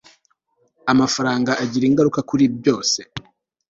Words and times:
amafaranga 0.91 1.51
agira 1.63 1.85
ingaruka 1.89 2.19
kuri 2.29 2.43
byose 2.57 2.99